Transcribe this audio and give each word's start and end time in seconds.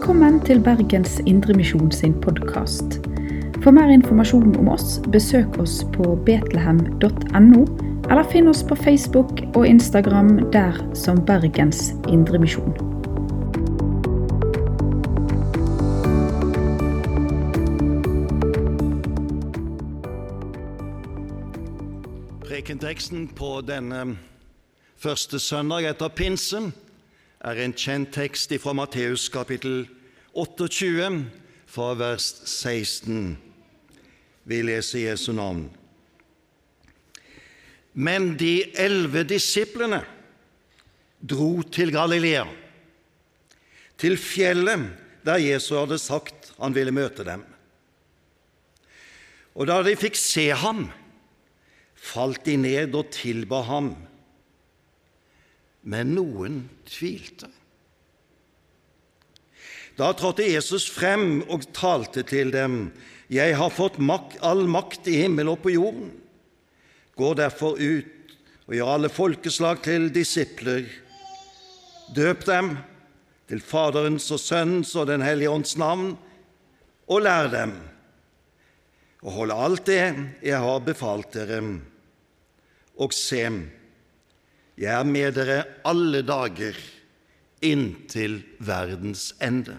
Velkommen 0.00 0.38
til 0.40 0.62
Bergens 0.64 1.18
Indremisjon 1.28 1.90
sin 1.92 2.14
podkast. 2.24 2.94
For 3.60 3.68
mer 3.76 3.90
informasjon 3.92 4.54
om 4.56 4.70
oss, 4.72 4.94
besøk 5.12 5.58
oss 5.60 5.82
på 5.92 6.14
betlehem.no, 6.24 7.66
eller 8.08 8.30
finn 8.32 8.48
oss 8.48 8.62
på 8.64 8.78
Facebook 8.80 9.42
og 9.52 9.68
Instagram 9.68 10.38
der 10.56 10.80
som 10.96 11.20
Bergens 11.28 11.92
Indremisjon. 12.08 12.72
Prekenteksten 22.48 23.28
på 23.36 23.58
denne 23.68 24.14
første 24.96 25.36
søndag 25.36 25.92
etter 25.92 26.08
pinsen 26.08 26.72
er 27.40 27.60
en 27.64 27.72
kjent 27.72 28.12
tekst 28.12 28.52
fra 28.60 28.74
Matteus 28.76 29.30
kapittel 29.32 29.86
28, 30.36 31.24
fra 31.70 31.92
vers 31.96 32.26
16. 32.44 33.38
Vi 34.44 34.58
leser 34.66 35.06
Jesu 35.06 35.32
navn. 35.32 35.68
Men 37.94 38.34
de 38.38 38.70
elleve 38.78 39.24
disiplene 39.24 40.02
dro 41.20 41.62
til 41.72 41.92
Galilea, 41.94 42.44
til 44.00 44.16
fjellet 44.20 44.90
der 45.24 45.40
Jesus 45.40 45.76
hadde 45.76 45.98
sagt 46.00 46.52
han 46.60 46.76
ville 46.76 46.92
møte 46.92 47.24
dem. 47.24 47.42
Og 49.56 49.66
da 49.68 49.80
de 49.84 49.96
fikk 49.98 50.16
se 50.16 50.50
ham, 50.56 50.86
falt 51.96 52.44
de 52.46 52.56
ned 52.60 52.94
og 52.96 53.10
tilba 53.12 53.64
ham. 53.66 53.94
Men 55.82 56.14
noen 56.16 56.62
tvilte. 56.88 57.48
Da 59.96 60.12
trådte 60.16 60.46
Jesus 60.46 60.86
frem 60.88 61.42
og 61.52 61.66
talte 61.76 62.22
til 62.24 62.52
dem. 62.54 62.90
Jeg 63.30 63.56
har 63.56 63.72
fått 63.72 63.98
mak 64.00 64.36
all 64.44 64.64
makt 64.68 65.08
i 65.10 65.18
himmel 65.22 65.52
og 65.52 65.60
på 65.64 65.74
jorden. 65.74 66.12
Gå 67.20 67.34
derfor 67.36 67.76
ut 67.76 68.36
og 68.68 68.76
gjør 68.76 68.92
alle 68.94 69.10
folkeslag 69.12 69.82
til 69.84 70.08
disipler. 70.14 70.86
Døp 72.16 72.46
dem 72.48 72.72
til 73.50 73.60
Faderens 73.60 74.30
og 74.30 74.40
Sønnens 74.40 74.94
og 74.96 75.08
Den 75.10 75.24
hellige 75.26 75.50
ånds 75.50 75.76
navn, 75.78 76.14
og 77.10 77.24
lær 77.26 77.50
dem 77.50 77.74
å 79.20 79.34
holde 79.34 79.56
alt 79.58 79.88
det 79.90 80.04
jeg 80.46 80.60
har 80.62 80.84
befalt 80.86 81.34
dere. 81.34 81.60
Og 83.00 83.12
se, 83.16 83.42
jeg 84.80 84.94
er 84.96 85.04
med 85.04 85.34
dere 85.36 85.62
alle 85.84 86.22
dager 86.24 86.76
inntil 87.60 88.38
verdens 88.64 89.34
ende. 89.44 89.76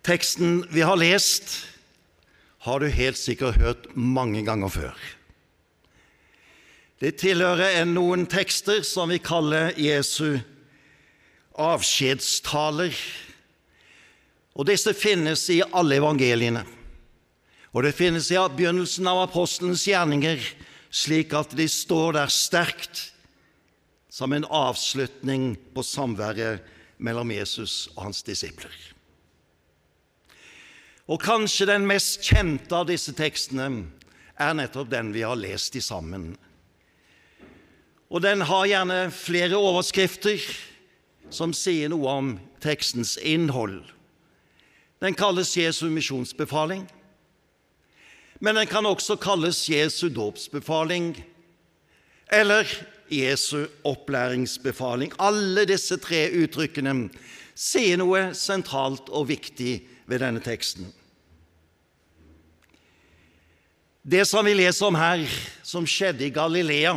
Teksten 0.00 0.62
vi 0.72 0.80
har 0.80 0.96
lest, 0.96 1.52
har 2.64 2.80
du 2.80 2.88
helt 2.88 3.20
sikkert 3.20 3.60
hørt 3.60 3.90
mange 3.96 4.40
ganger 4.44 4.72
før. 4.72 4.96
Det 7.00 7.14
tilhører 7.20 7.84
noen 7.88 8.26
tekster 8.28 8.80
som 8.84 9.12
vi 9.12 9.20
kaller 9.20 9.76
Jesu 9.80 10.40
avskjedstaler. 11.60 12.96
Og 14.56 14.68
Disse 14.68 14.92
finnes 14.96 15.46
i 15.52 15.60
alle 15.72 16.00
evangeliene. 16.00 16.64
Og 17.72 17.84
det 17.86 17.94
finnes 17.96 18.28
i 18.32 18.40
begynnelsen 18.56 19.06
av 19.08 19.22
apostelens 19.28 19.86
gjerninger, 19.86 20.40
slik 20.90 21.34
at 21.38 21.54
de 21.56 21.66
står 21.70 22.18
der 22.18 22.32
sterkt 22.32 23.10
som 24.10 24.34
en 24.34 24.44
avslutning 24.44 25.54
på 25.74 25.84
samværet 25.86 26.64
mellom 26.98 27.30
Jesus 27.30 27.88
og 27.94 28.08
hans 28.08 28.22
disipler. 28.26 28.74
Og 31.10 31.22
kanskje 31.22 31.66
den 31.70 31.86
mest 31.90 32.22
kjente 32.26 32.74
av 32.76 32.86
disse 32.90 33.14
tekstene 33.16 33.70
er 34.40 34.54
nettopp 34.54 34.90
den 34.92 35.14
vi 35.14 35.24
har 35.26 35.38
lest 35.38 35.78
i 35.78 35.82
sammen. 35.82 36.34
Og 38.10 38.22
den 38.22 38.42
har 38.46 38.66
gjerne 38.66 39.00
flere 39.14 39.58
overskrifter 39.58 40.42
som 41.30 41.54
sier 41.54 41.90
noe 41.90 42.10
om 42.10 42.30
tekstens 42.62 43.16
innhold. 43.22 43.82
Den 45.00 45.14
kalles 45.16 45.54
Jesu 45.56 45.86
misjonsbefaling, 45.90 46.84
men 48.40 48.56
den 48.56 48.68
kan 48.68 48.88
også 48.88 49.18
kalles 49.20 49.66
Jesu 49.68 50.08
dåpsbefaling 50.08 51.12
eller 52.32 52.68
Jesu 53.10 53.66
opplæringsbefaling. 53.84 55.12
Alle 55.18 55.66
disse 55.68 55.98
tre 56.00 56.24
uttrykkene 56.40 56.94
sier 57.58 58.00
noe 58.00 58.30
sentralt 58.38 59.10
og 59.12 59.28
viktig 59.28 59.74
ved 60.08 60.22
denne 60.24 60.40
teksten. 60.44 60.88
Det 64.00 64.24
som 64.24 64.46
vi 64.46 64.54
leser 64.56 64.88
om 64.88 64.96
her, 64.96 65.26
som 65.62 65.84
skjedde 65.84 66.24
i 66.24 66.32
Galilea, 66.32 66.94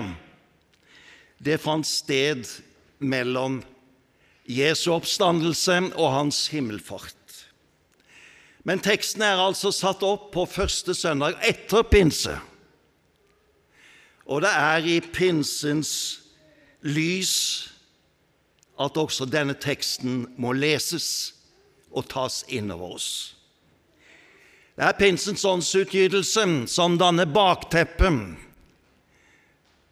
det 1.43 1.59
fant 1.59 1.87
sted 1.87 2.47
mellom 3.03 3.59
Jesu 4.47 4.93
oppstandelse 4.95 5.81
og 5.99 6.13
hans 6.13 6.45
himmelfart. 6.53 7.22
Men 8.63 8.79
teksten 8.79 9.23
er 9.25 9.41
altså 9.43 9.73
satt 9.75 10.03
opp 10.07 10.29
på 10.33 10.45
første 10.47 10.95
søndag 10.95 11.35
etter 11.43 11.83
pinse. 11.83 12.35
Og 14.23 14.43
det 14.45 14.51
er 14.55 14.85
i 14.87 14.99
pinsens 15.03 15.91
lys 16.87 17.33
at 18.79 18.97
også 18.97 19.27
denne 19.27 19.55
teksten 19.59 20.23
må 20.39 20.53
leses 20.55 21.07
og 21.91 22.07
tas 22.11 22.41
inn 22.47 22.71
over 22.73 22.95
oss. 22.95 23.09
Det 24.73 24.87
er 24.87 24.97
pinsens 24.97 25.43
åndsutgytelse 25.45 26.45
som 26.71 26.95
danner 26.97 27.27
bakteppet 27.29 28.39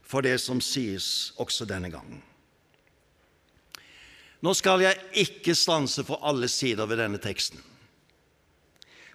for 0.02 0.26
det 0.26 0.40
som 0.42 0.64
sies 0.64 1.32
også 1.40 1.68
denne 1.70 1.92
gangen. 1.92 2.24
Nå 4.42 4.56
skal 4.58 4.82
jeg 4.82 4.98
ikke 5.22 5.54
stanse 5.54 6.02
for 6.08 6.24
alle 6.26 6.50
sider 6.50 6.90
ved 6.90 7.04
denne 7.04 7.20
teksten 7.22 7.62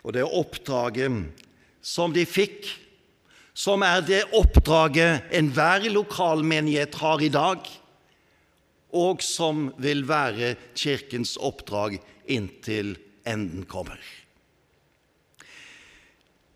og 0.07 0.15
det 0.15 0.23
oppdraget 0.23 1.43
som 1.83 2.13
de 2.15 2.23
fikk, 2.27 2.69
som 3.57 3.83
er 3.83 4.05
det 4.07 4.21
oppdraget 4.37 5.33
enhver 5.35 5.89
lokalmenighet 5.91 6.95
har 7.01 7.23
i 7.25 7.31
dag, 7.33 7.67
og 8.95 9.25
som 9.25 9.67
vil 9.83 10.05
være 10.07 10.55
Kirkens 10.79 11.35
oppdrag 11.43 11.99
inntil 12.31 12.95
enden 13.27 13.67
kommer. 13.67 13.99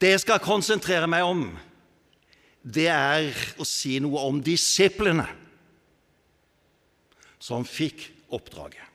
Det 0.00 0.14
jeg 0.14 0.22
skal 0.22 0.44
konsentrere 0.44 1.10
meg 1.10 1.26
om, 1.26 1.42
det 2.62 2.86
er 2.92 3.34
å 3.60 3.66
si 3.66 3.98
noe 4.00 4.22
om 4.28 4.38
disiplene 4.44 5.26
som 7.40 7.66
fikk 7.66 8.06
oppdraget. 8.30 8.89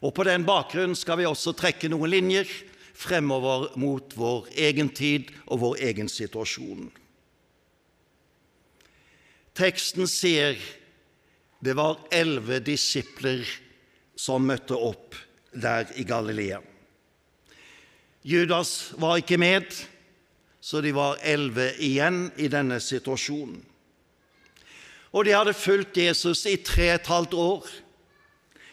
Og 0.00 0.14
På 0.14 0.24
den 0.24 0.44
bakgrunn 0.46 0.94
skal 0.96 1.18
vi 1.18 1.26
også 1.26 1.56
trekke 1.58 1.90
noen 1.90 2.10
linjer 2.10 2.50
fremover 2.98 3.72
mot 3.78 4.14
vår 4.18 4.48
egen 4.58 4.90
tid 4.94 5.30
og 5.46 5.62
vår 5.62 5.78
egen 5.90 6.10
situasjon. 6.10 6.88
Teksten 9.58 10.06
sier 10.06 10.58
det 11.58 11.74
var 11.74 11.98
elleve 12.14 12.60
disipler 12.62 13.42
som 14.18 14.46
møtte 14.46 14.78
opp 14.78 15.16
der 15.50 15.90
i 15.98 16.04
Galilea. 16.06 16.60
Judas 18.22 18.92
var 18.98 19.18
ikke 19.18 19.38
med, 19.40 19.66
så 20.60 20.82
de 20.82 20.92
var 20.94 21.18
elleve 21.26 21.72
igjen 21.82 22.28
i 22.36 22.50
denne 22.50 22.78
situasjonen. 22.82 23.58
Og 25.14 25.24
de 25.24 25.32
hadde 25.32 25.56
fulgt 25.56 25.96
Jesus 25.96 26.44
i 26.50 26.58
tre 26.60 26.90
og 26.92 26.98
et 26.98 27.10
halvt 27.14 27.36
år, 27.40 27.68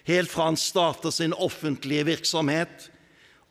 helt 0.06 0.32
fra 0.32 0.50
han 0.50 0.58
startet 0.58 1.14
sin 1.14 1.34
offentlige 1.34 2.06
virksomhet 2.06 2.90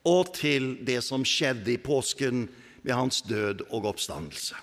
og 0.04 0.34
til 0.36 0.74
det 0.86 1.00
som 1.04 1.24
skjedde 1.26 1.74
i 1.74 1.80
påsken 1.80 2.46
ved 2.84 2.94
hans 2.94 3.22
død 3.26 3.64
og 3.70 3.88
oppstandelse. 3.94 4.56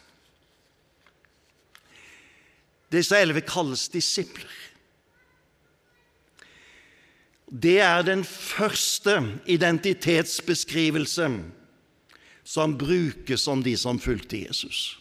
Disse 2.92 3.18
elleve 3.18 3.42
kalles 3.48 3.88
disipler. 3.90 4.52
Det 7.52 7.80
er 7.84 8.04
den 8.08 8.24
første 8.24 9.18
identitetsbeskrivelse 9.46 11.28
som 12.44 12.78
brukes 12.78 13.48
om 13.48 13.64
de 13.64 13.76
som 13.78 14.00
fulgte 14.00 14.46
Jesus. 14.46 14.98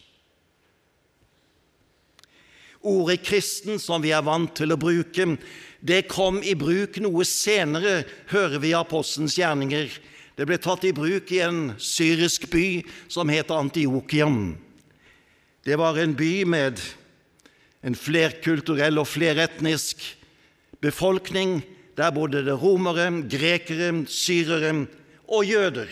Ordet 2.81 3.21
'kristen', 3.21 3.79
som 3.79 4.01
vi 4.01 4.09
er 4.11 4.21
vant 4.25 4.55
til 4.55 4.71
å 4.71 4.79
bruke, 4.79 5.37
det 5.81 6.05
kom 6.11 6.39
i 6.45 6.53
bruk 6.57 6.99
noe 7.01 7.25
senere, 7.25 8.03
hører 8.29 8.61
vi 8.61 8.71
i 8.71 8.77
apostelens 8.77 9.37
gjerninger, 9.39 9.89
det 10.37 10.47
ble 10.47 10.57
tatt 10.61 10.85
i 10.87 10.93
bruk 10.95 11.31
i 11.33 11.41
en 11.43 11.73
syrisk 11.81 12.47
by 12.53 12.81
som 13.11 13.29
het 13.29 13.51
Antiokian. 13.53 14.55
Det 15.65 15.77
var 15.77 15.99
en 15.99 16.15
by 16.17 16.31
med 16.49 16.79
en 17.85 17.97
flerkulturell 17.97 19.01
og 19.01 19.09
fleretnisk 19.09 20.01
befolkning 20.81 21.59
der 21.97 22.13
bodde 22.15 22.41
det 22.45 22.55
romere, 22.57 23.09
grekere, 23.29 23.91
syrere 24.09 24.71
og 25.27 25.45
jøder. 25.45 25.91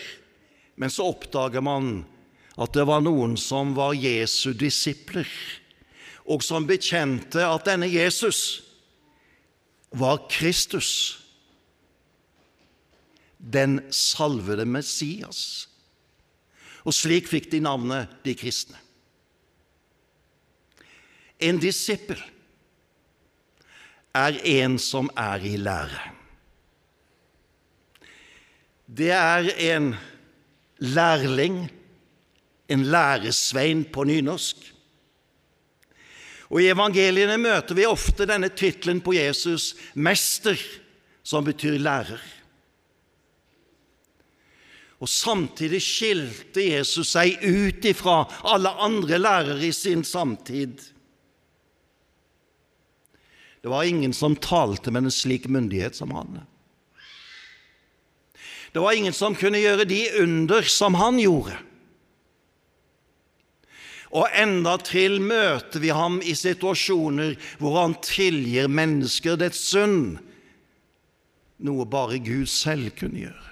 Men 0.74 0.90
så 0.90 1.10
oppdager 1.12 1.62
man 1.62 2.00
at 2.60 2.74
det 2.74 2.86
var 2.88 3.04
noen 3.04 3.36
som 3.38 3.74
var 3.76 3.94
Jesu 3.94 4.52
disipler, 4.56 5.28
og 6.26 6.42
som 6.42 6.66
bekjente 6.66 7.44
at 7.44 7.68
denne 7.68 7.88
Jesus 7.90 8.69
var 9.90 10.28
Kristus, 10.30 11.20
den 13.38 13.80
salvede 13.92 14.64
Messias. 14.64 15.68
Og 16.84 16.94
slik 16.96 17.28
fikk 17.28 17.50
de 17.52 17.60
navnet 17.64 18.12
de 18.24 18.34
kristne. 18.38 18.78
En 21.40 21.58
disippel 21.60 22.20
er 24.16 24.40
en 24.44 24.78
som 24.80 25.10
er 25.16 25.44
i 25.44 25.56
lære. 25.60 26.06
Det 28.90 29.12
er 29.14 29.50
en 29.70 29.94
lærling, 30.82 31.62
en 32.68 32.82
læresvein 32.82 33.84
på 33.92 34.04
nynorsk. 34.04 34.56
Og 36.50 36.58
I 36.62 36.70
evangeliene 36.72 37.38
møter 37.38 37.78
vi 37.78 37.86
ofte 37.86 38.26
denne 38.26 38.50
tittelen 38.50 39.00
på 39.00 39.14
Jesus, 39.14 39.74
'Mester', 39.94 40.58
som 41.22 41.44
betyr 41.44 41.78
lærer. 41.78 42.20
Og 45.00 45.08
Samtidig 45.08 45.80
skilte 45.80 46.60
Jesus 46.60 47.14
seg 47.14 47.38
ut 47.40 47.84
ifra 47.88 48.24
alle 48.44 48.68
andre 48.68 49.18
lærere 49.18 49.66
i 49.66 49.72
sin 49.72 50.04
samtid. 50.04 50.80
Det 53.62 53.68
var 53.68 53.84
ingen 53.84 54.12
som 54.12 54.36
talte 54.36 54.90
med 54.90 55.04
en 55.04 55.14
slik 55.14 55.48
myndighet 55.48 55.96
som 55.96 56.10
han. 56.10 56.42
Det 58.72 58.80
var 58.80 58.92
ingen 58.92 59.12
som 59.12 59.34
kunne 59.34 59.60
gjøre 59.60 59.84
de 59.88 60.04
under 60.20 60.62
som 60.62 60.94
han 60.94 61.18
gjorde. 61.20 61.56
Og 64.10 64.26
endatil 64.34 65.20
møter 65.22 65.82
vi 65.82 65.92
ham 65.94 66.18
i 66.26 66.34
situasjoner 66.34 67.36
hvor 67.60 67.78
han 67.78 67.94
tilgir 68.02 68.66
mennesker 68.70 69.38
dets 69.38 69.62
synd, 69.70 70.18
noe 71.62 71.86
bare 71.86 72.18
Gud 72.24 72.48
selv 72.50 72.90
kunne 72.98 73.22
gjøre. 73.28 73.46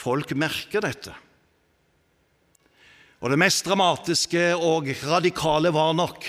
Folk 0.00 0.32
merker 0.32 0.80
dette. 0.80 1.12
Og 3.20 3.28
det 3.28 3.40
mest 3.42 3.66
dramatiske 3.66 4.54
og 4.56 4.88
radikale 5.04 5.74
var 5.76 5.92
nok 5.92 6.24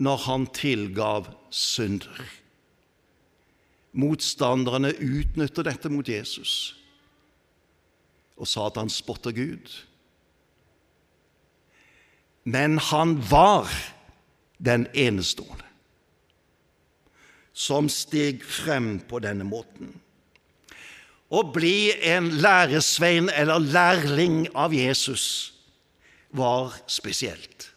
når 0.00 0.22
han 0.24 0.46
tilgav 0.56 1.28
synder. 1.52 2.22
Motstanderne 3.92 4.94
utnytter 4.96 5.68
dette 5.68 5.92
mot 5.92 6.08
Jesus 6.08 6.72
og 8.36 8.48
sa 8.48 8.68
at 8.68 8.78
han 8.80 8.90
spotter 8.90 9.34
Gud. 9.36 9.70
Men 12.44 12.78
han 12.90 13.18
var 13.30 13.70
den 14.62 14.86
enestående 14.94 15.68
som 17.52 17.88
steg 17.92 18.40
frem 18.48 18.96
på 19.04 19.20
denne 19.20 19.44
måten. 19.44 19.92
Å 21.32 21.42
bli 21.52 21.92
en 22.08 22.30
læresvein 22.40 23.28
eller 23.32 23.60
lærling 23.60 24.46
av 24.56 24.72
Jesus 24.76 25.52
var 26.32 26.72
spesielt. 26.88 27.68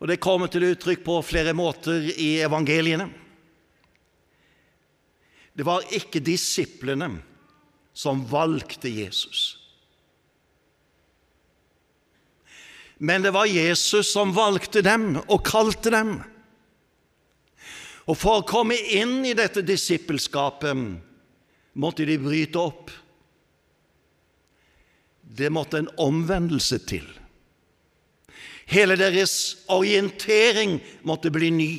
Og 0.00 0.08
Det 0.08 0.18
kommer 0.20 0.50
til 0.50 0.66
uttrykk 0.72 1.04
på 1.04 1.20
flere 1.22 1.52
måter 1.54 2.08
i 2.16 2.40
evangeliene. 2.42 3.06
Det 5.52 5.64
var 5.68 5.84
ikke 5.94 6.24
disiplene 6.24 7.12
som 7.92 8.24
valgte 8.28 8.88
Jesus. 8.88 9.58
Men 12.98 13.22
det 13.22 13.32
var 13.34 13.50
Jesus 13.50 14.12
som 14.12 14.34
valgte 14.34 14.82
dem 14.82 15.16
og 15.26 15.42
kalte 15.46 15.90
dem. 15.90 16.16
Og 18.06 18.18
for 18.18 18.40
å 18.40 18.46
komme 18.46 18.76
inn 18.94 19.20
i 19.26 19.34
dette 19.38 19.62
disippelskapet 19.66 20.76
måtte 21.78 22.06
de 22.06 22.18
bryte 22.22 22.60
opp 22.62 22.90
det 25.36 25.50
måtte 25.50 25.80
en 25.80 25.90
omvendelse 26.00 26.78
til. 26.88 27.04
Hele 28.68 28.96
deres 29.00 29.64
orientering 29.72 30.78
måtte 31.08 31.32
bli 31.32 31.50
ny. 31.54 31.72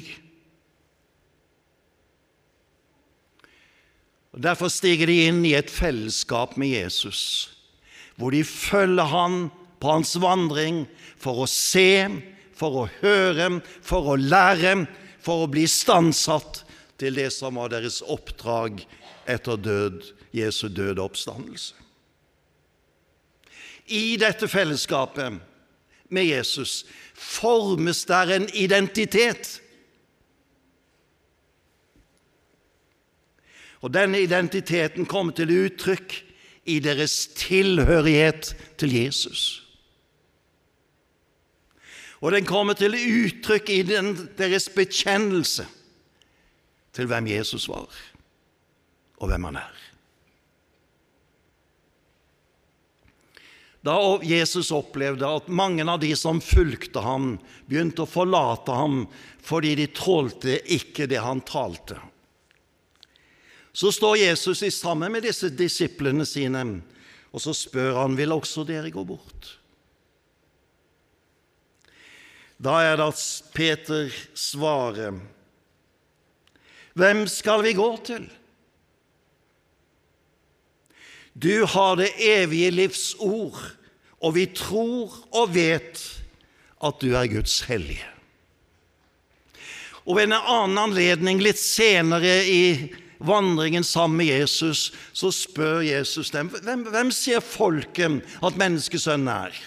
Og 4.34 4.42
Derfor 4.42 4.72
stiger 4.74 5.10
de 5.10 5.20
inn 5.28 5.44
i 5.46 5.54
et 5.58 5.70
fellesskap 5.70 6.58
med 6.58 6.74
Jesus, 6.74 7.54
hvor 8.18 8.34
de 8.34 8.42
følger 8.46 9.10
han 9.10 9.48
på 9.82 9.92
hans 9.92 10.16
vandring 10.22 10.84
for 11.22 11.44
å 11.44 11.50
se, 11.50 12.10
for 12.58 12.84
å 12.84 12.90
høre, 13.02 13.60
for 13.86 14.14
å 14.14 14.18
lære, 14.18 14.86
for 15.24 15.46
å 15.46 15.52
bli 15.52 15.68
stansatt 15.70 16.64
til 17.02 17.16
det 17.18 17.30
som 17.36 17.60
var 17.60 17.72
deres 17.74 18.02
oppdrag 18.02 18.84
etter 19.30 19.58
død, 19.60 20.04
Jesu 20.34 20.68
døde 20.74 21.04
oppstandelse. 21.04 21.78
I 23.94 24.16
dette 24.18 24.48
fellesskapet 24.48 25.38
med 26.14 26.26
Jesus 26.26 26.84
formes 27.14 28.06
der 28.10 28.32
en 28.38 28.48
identitet. 28.56 29.60
Og 33.84 33.92
denne 33.92 34.22
identiteten 34.24 35.08
kommer 35.10 35.36
til 35.36 35.52
uttrykk 35.52 36.16
i 36.72 36.80
deres 36.80 37.28
tilhørighet 37.36 38.54
til 38.80 38.96
Jesus. 38.96 39.60
Og 42.24 42.32
den 42.32 42.48
kommer 42.48 42.78
til 42.80 42.96
uttrykk 42.96 43.70
i 43.76 43.82
den, 43.84 44.14
deres 44.40 44.70
bekjennelse 44.72 45.66
til 46.96 47.10
hvem 47.12 47.28
Jesus 47.28 47.68
var, 47.68 47.90
og 49.20 49.28
hvem 49.28 49.50
han 49.50 49.60
er. 49.60 49.82
Da 53.84 53.98
Jesus 54.24 54.72
opplevde 54.72 55.28
at 55.28 55.52
mange 55.52 55.84
av 55.84 56.00
de 56.00 56.14
som 56.16 56.40
fulgte 56.40 57.04
ham, 57.04 57.34
begynte 57.68 58.06
å 58.06 58.08
forlate 58.08 58.72
ham 58.72 59.02
fordi 59.44 59.74
de 59.76 59.90
tålte 59.92 60.62
ikke 60.72 61.10
det 61.12 61.20
han 61.20 61.44
talte. 61.44 62.00
Så 63.74 63.92
står 63.92 64.18
Jesus 64.18 64.62
i 64.64 64.72
sammen 64.72 65.12
med 65.12 65.26
disse 65.26 65.50
disiplene 65.50 66.26
sine, 66.30 66.64
og 67.34 67.42
så 67.42 67.56
spør 67.58 68.04
han 68.04 68.18
vil 68.18 68.36
også 68.36 68.66
dere 68.68 68.94
gå 68.94 69.04
bort. 69.08 69.56
Da 72.62 72.78
er 72.86 73.00
det 73.00 73.10
at 73.12 73.24
Peter 73.54 74.14
svarer, 74.38 75.18
Hvem 76.94 77.26
skal 77.26 77.64
vi 77.66 77.74
gå 77.74 77.90
til? 78.06 78.28
Du 81.34 81.66
har 81.66 81.96
det 81.98 82.12
evige 82.22 82.70
livs 82.72 83.16
ord, 83.18 83.58
og 84.22 84.36
vi 84.36 84.46
tror 84.54 85.16
og 85.34 85.56
vet 85.56 86.04
at 86.84 87.00
du 87.02 87.16
er 87.18 87.32
Guds 87.32 87.64
hellige. 87.66 88.06
Og 90.06 90.20
ved 90.20 90.28
en 90.28 90.38
annen 90.38 90.78
anledning, 90.78 91.42
litt 91.42 91.58
senere 91.58 92.44
i 92.46 92.62
vandringen 93.24 93.84
sammen 93.88 94.20
med 94.20 94.32
Jesus, 94.32 94.92
så 95.14 95.32
spør 95.32 95.82
Jesus 95.86 96.32
dem 96.34 96.52
hvem, 96.54 96.88
hvem 96.92 97.12
sier 97.16 97.44
folket 97.44 98.22
at 98.44 98.60
menneskesønnen 98.60 99.32
er. 99.32 99.62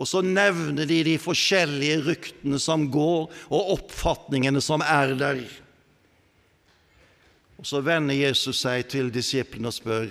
Og 0.00 0.08
så 0.08 0.22
nevner 0.24 0.88
de 0.88 1.02
de 1.06 1.18
forskjellige 1.20 2.00
ryktene 2.06 2.58
som 2.58 2.88
går, 2.90 3.28
og 3.52 3.74
oppfatningene 3.76 4.62
som 4.64 4.82
er 4.82 5.14
der. 5.18 5.42
Og 7.62 7.66
Så 7.66 7.78
vender 7.80 8.14
Jesus 8.14 8.64
seg 8.64 8.88
til 8.90 9.12
disiplene 9.14 9.68
og 9.68 9.74
spør, 9.74 10.08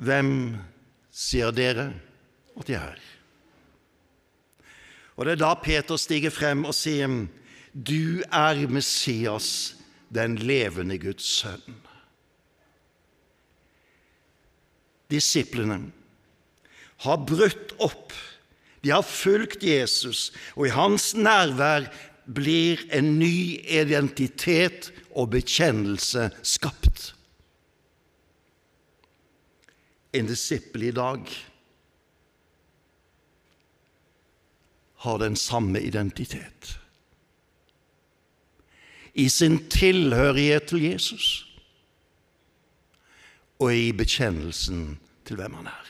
'Hvem 0.00 0.56
sier 1.12 1.50
dere 1.50 1.92
at 2.60 2.68
jeg 2.68 2.76
er?' 2.76 3.06
Og 5.16 5.24
Det 5.24 5.32
er 5.32 5.36
da 5.36 5.54
Peter 5.54 5.96
stiger 5.96 6.30
frem 6.30 6.64
og 6.64 6.74
sier, 6.74 7.28
'Du 7.74 8.22
er 8.32 8.68
Messias, 8.68 9.76
den 10.14 10.36
levende 10.36 10.98
Guds 10.98 11.24
sønn'. 11.24 11.86
Disiplene 15.10 15.90
har 17.04 17.16
brutt 17.26 17.74
opp. 17.78 18.12
De 18.82 18.90
har 18.90 19.02
fulgt 19.02 19.62
Jesus, 19.62 20.30
og 20.56 20.66
i 20.66 20.74
hans 20.74 21.12
nærvær 21.14 21.90
blir 22.26 22.80
en 22.94 23.18
ny 23.18 23.60
identitet 23.66 24.90
og 25.14 25.32
bekjennelse 25.34 26.30
skapt. 26.42 27.12
En 30.14 30.26
disippel 30.26 30.88
i 30.88 30.94
dag 30.94 31.26
har 35.06 35.18
den 35.22 35.36
samme 35.36 35.80
identitet. 35.80 36.79
I 39.20 39.28
sin 39.28 39.58
tilhørighet 39.68 40.70
til 40.70 40.84
Jesus 40.86 41.24
og 43.60 43.74
i 43.76 43.90
bekjennelsen 43.92 44.94
til 45.28 45.36
hvem 45.36 45.58
han 45.58 45.68
er. 45.68 45.88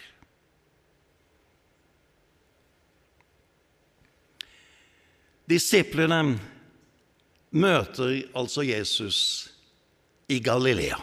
Disiplene 5.50 6.38
møter 7.50 8.16
altså 8.38 8.64
Jesus 8.66 9.18
i 10.30 10.38
Galilea. 10.42 10.98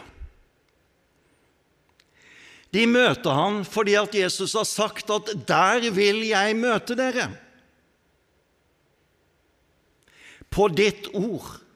De 2.72 2.84
møter 2.88 3.32
han 3.32 3.62
fordi 3.64 3.94
at 3.96 4.14
Jesus 4.14 4.52
har 4.52 4.68
sagt 4.68 5.10
at 5.10 5.32
'der 5.48 5.90
vil 5.90 6.26
jeg 6.28 6.56
møte 6.56 6.94
dere'. 6.96 7.32
På 10.50 10.68
ditt 10.68 11.08
ord 11.14 11.67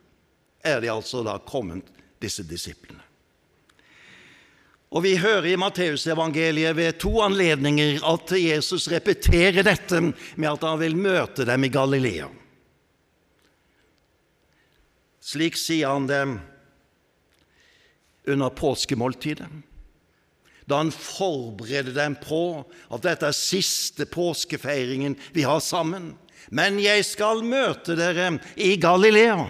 er 0.62 0.81
de 0.81 0.90
altså 0.92 1.23
da 1.26 1.38
kommet, 1.47 1.88
disse 2.23 2.45
disiplene. 2.47 3.02
Og 4.92 5.02
Vi 5.07 5.16
hører 5.16 5.49
i 5.49 5.57
Matteusevangeliet 5.57 6.76
ved 6.76 6.99
to 7.00 7.14
anledninger 7.25 8.02
at 8.04 8.33
Jesus 8.37 8.90
repeterer 8.92 9.64
dette 9.64 10.00
med 10.37 10.49
at 10.50 10.66
han 10.69 10.81
vil 10.83 10.97
møte 10.97 11.47
dem 11.49 11.64
i 11.64 11.73
Galilea. 11.73 12.28
Slik 15.23 15.57
sier 15.57 15.95
han 15.95 16.09
det 16.11 16.23
under 18.28 18.52
påskemåltidet, 18.52 19.49
da 20.69 20.83
han 20.83 20.92
forbereder 20.95 21.95
dem 21.97 22.19
på 22.21 22.42
at 22.92 23.07
dette 23.07 23.31
er 23.31 23.37
siste 23.37 24.04
påskefeiringen 24.07 25.16
vi 25.33 25.47
har 25.47 25.62
sammen. 25.64 26.12
Men 26.52 26.76
jeg 26.83 27.07
skal 27.09 27.40
møte 27.47 27.97
dere 27.97 28.35
i 28.61 28.76
Galilea. 28.76 29.49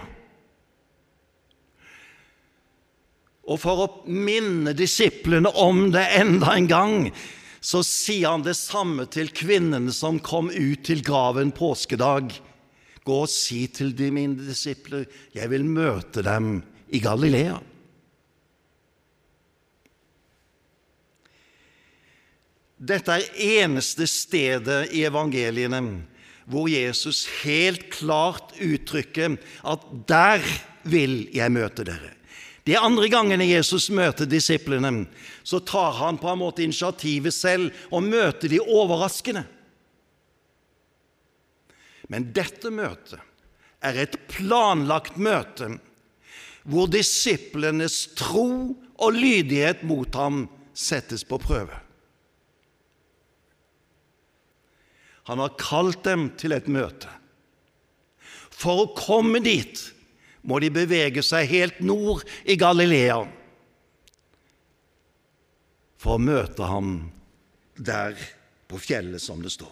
Og 3.43 3.59
for 3.59 3.83
å 3.83 3.87
minne 4.07 4.71
disiplene 4.77 5.51
om 5.59 5.89
det 5.91 6.05
enda 6.19 6.53
en 6.55 6.69
gang, 6.69 6.97
så 7.63 7.81
sier 7.83 8.29
han 8.31 8.43
det 8.43 8.55
samme 8.59 9.05
til 9.11 9.31
kvinnene 9.35 9.91
som 9.95 10.19
kom 10.23 10.49
ut 10.51 10.83
til 10.87 11.03
graven 11.03 11.51
påskedag. 11.55 12.31
Gå 13.03 13.19
og 13.25 13.31
si 13.31 13.65
til 13.71 13.91
de 13.95 14.09
mine 14.15 14.39
disipler, 14.47 15.05
jeg 15.35 15.51
vil 15.51 15.67
møte 15.67 16.23
dem 16.23 16.57
i 16.91 16.99
Galilea. 17.03 17.59
Dette 22.83 23.15
er 23.15 23.43
eneste 23.63 24.07
stedet 24.11 24.89
i 24.91 25.05
evangeliene 25.07 25.83
hvor 26.51 26.67
Jesus 26.67 27.23
helt 27.43 27.87
klart 27.93 28.51
uttrykker 28.59 29.37
at 29.71 29.85
der 30.09 30.43
vil 30.83 31.29
jeg 31.31 31.53
møte 31.55 31.85
dere. 31.87 32.11
De 32.63 32.77
andre 32.79 33.09
gangene 33.11 33.45
Jesus 33.49 33.89
møter 33.91 34.27
disiplene, 34.29 35.05
så 35.43 35.59
tar 35.59 35.97
han 35.99 36.19
på 36.19 36.29
en 36.31 36.39
måte 36.39 36.63
initiativet 36.63 37.35
selv 37.35 37.73
og 37.91 38.05
møter 38.07 38.53
de 38.53 38.61
overraskende. 38.63 39.43
Men 42.07 42.29
dette 42.35 42.71
møtet 42.71 43.19
er 43.83 43.99
et 43.99 44.15
planlagt 44.31 45.19
møte 45.19 45.73
hvor 46.63 46.87
disiplenes 46.87 48.05
tro 48.15 48.49
og 48.95 49.17
lydighet 49.17 49.83
mot 49.87 50.15
ham 50.15 50.45
settes 50.73 51.25
på 51.27 51.39
prøve. 51.43 51.75
Han 55.27 55.39
har 55.39 55.59
kalt 55.59 56.03
dem 56.03 56.29
til 56.39 56.55
et 56.55 56.67
møte. 56.71 57.11
For 58.53 58.83
å 58.83 58.91
komme 58.95 59.39
dit 59.43 59.79
må 60.43 60.59
de 60.59 60.71
bevege 60.73 61.23
seg 61.23 61.47
helt 61.51 61.79
nord 61.83 62.23
i 62.43 62.57
Galilea 62.59 63.21
for 66.03 66.17
å 66.17 66.23
møte 66.23 66.67
ham 66.67 66.97
der 67.79 68.17
på 68.67 68.79
fjellet, 68.81 69.23
som 69.23 69.39
det 69.43 69.53
står. 69.53 69.71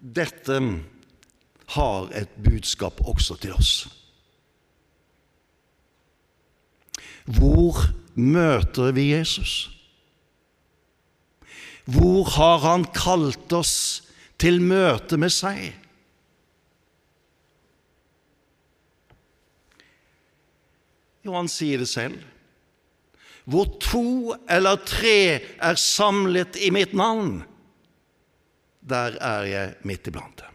Dette 0.00 0.58
har 1.76 2.10
et 2.18 2.34
budskap 2.42 2.98
også 3.06 3.38
til 3.42 3.54
oss. 3.54 3.72
Hvor 7.26 7.78
møter 8.14 8.92
vi 8.94 9.10
Jesus? 9.12 9.54
Hvor 11.86 12.26
har 12.34 12.62
han 12.66 12.86
kalt 12.94 13.52
oss 13.54 13.76
til 14.38 14.58
møte 14.62 15.18
med 15.18 15.34
seg? 15.34 15.74
Jo, 21.26 21.34
han 21.34 21.50
sier 21.50 21.82
det 21.82 21.90
selv. 21.90 22.22
Hvor 23.46 23.68
to 23.82 24.34
eller 24.50 24.78
tre 24.86 25.18
er 25.62 25.78
samlet 25.78 26.58
i 26.58 26.70
mitt 26.74 26.94
navn, 26.98 27.40
der 28.86 29.18
er 29.22 29.46
jeg 29.50 29.74
midt 29.86 30.06
iblant 30.06 30.42
dem. 30.42 30.52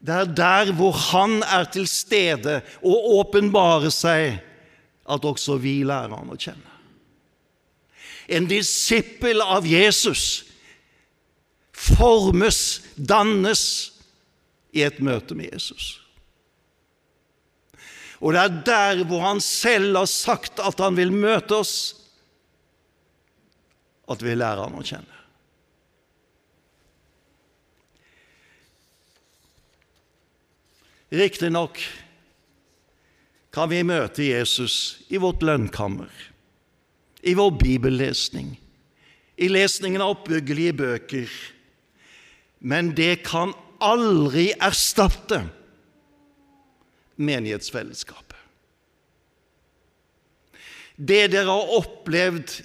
Det 0.00 0.16
er 0.16 0.30
der 0.32 0.72
hvor 0.72 0.92
Han 0.96 1.42
er 1.42 1.64
til 1.68 1.86
stede 1.88 2.62
og 2.80 3.10
åpenbarer 3.20 3.92
seg, 3.92 4.40
at 5.10 5.24
også 5.24 5.58
vi 5.60 5.82
lærer 5.84 6.14
ham 6.14 6.30
å 6.32 6.38
kjenne. 6.38 6.66
En 8.30 8.46
disippel 8.48 9.42
av 9.42 9.66
Jesus 9.66 10.46
formes, 11.74 12.80
dannes, 12.96 13.64
i 14.72 14.84
et 14.86 15.00
møte 15.02 15.34
med 15.34 15.50
Jesus. 15.50 15.99
Og 18.20 18.34
det 18.36 18.40
er 18.40 18.58
der 18.66 19.04
hvor 19.08 19.24
han 19.24 19.40
selv 19.40 19.96
har 19.96 20.08
sagt 20.10 20.60
at 20.60 20.80
han 20.82 20.98
vil 20.98 21.12
møte 21.12 21.56
oss, 21.56 21.74
at 24.10 24.22
vi 24.24 24.34
lærer 24.36 24.66
ham 24.66 24.76
å 24.76 24.84
kjenne. 24.84 25.16
Riktignok 31.10 31.80
kan 33.50 33.70
vi 33.70 33.80
møte 33.82 34.22
Jesus 34.22 35.00
i 35.10 35.18
vårt 35.18 35.42
lønnkammer, 35.42 36.10
i 37.26 37.34
vår 37.34 37.56
bibellesning, 37.58 38.52
i 39.40 39.48
lesningen 39.50 40.04
av 40.04 40.14
oppbyggelige 40.14 40.76
bøker, 40.78 41.32
men 42.60 42.92
det 42.94 43.24
kan 43.26 43.56
aldri 43.82 44.50
erstatte 44.60 45.42
menighetsfellesskapet. 47.20 48.36
Det 51.00 51.30
dere 51.32 51.48
har 51.48 51.76
opplevd 51.78 52.58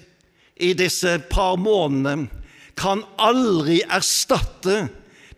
i 0.56 0.74
disse 0.76 1.18
par 1.32 1.56
månedene, 1.60 2.30
kan 2.76 3.06
aldri 3.16 3.80
erstatte 3.88 4.90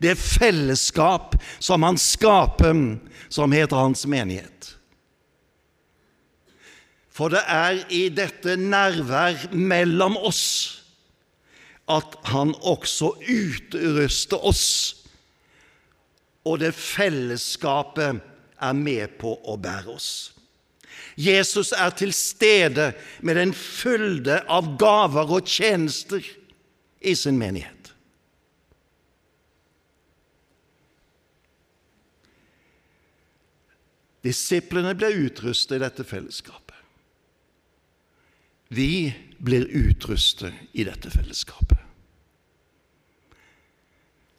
det 0.01 0.15
fellesskap 0.17 1.35
som 1.61 1.83
han 1.85 1.99
skaper, 2.01 2.97
som 3.29 3.53
heter 3.53 3.77
hans 3.77 4.05
menighet. 4.09 4.71
For 7.13 7.33
det 7.33 7.43
er 7.49 7.83
i 7.93 8.07
dette 8.13 8.55
nærvær 8.57 9.49
mellom 9.53 10.17
oss 10.17 10.43
at 11.89 12.17
han 12.33 12.51
også 12.67 13.13
utruster 13.21 14.41
oss, 14.45 14.67
og 16.45 16.59
det 16.61 16.73
fellesskapet 16.75 18.21
er 18.61 18.73
med 18.73 19.17
på 19.21 19.35
å 19.45 19.57
bære 19.61 19.93
oss. 19.93 20.11
Jesus 21.17 21.71
er 21.73 21.93
til 21.97 22.13
stede 22.13 22.91
med 23.25 23.39
en 23.41 23.53
fylde 23.53 24.41
av 24.49 24.75
gaver 24.77 25.33
og 25.37 25.49
tjenester 25.49 26.25
i 27.01 27.13
sin 27.17 27.37
menighet. 27.39 27.73
Disiplene 34.25 34.93
ble 34.97 35.09
utrustet 35.25 35.77
i 35.77 35.83
dette 35.83 36.05
fellesskapet. 36.05 36.75
Vi 38.67 39.13
blir 39.39 39.67
utrustet 39.71 40.53
i 40.73 40.83
dette 40.83 41.11
fellesskapet. 41.13 41.77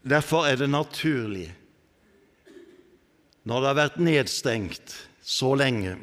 Derfor 0.08 0.46
er 0.48 0.56
det 0.60 0.68
naturlig, 0.70 1.48
når 3.48 3.62
det 3.62 3.68
har 3.70 3.78
vært 3.78 4.00
nedstengt 4.04 4.94
så 5.24 5.54
lenge, 5.56 5.94